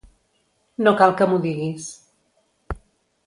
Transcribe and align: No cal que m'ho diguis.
No 0.87 0.93
cal 1.01 1.13
que 1.19 1.27
m'ho 1.33 1.37
diguis. 1.45 1.87